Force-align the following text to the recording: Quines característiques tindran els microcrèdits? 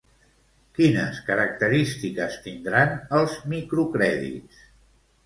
Quines 0.77 1.19
característiques 1.27 2.37
tindran 2.45 2.95
els 3.19 3.37
microcrèdits? 3.53 4.65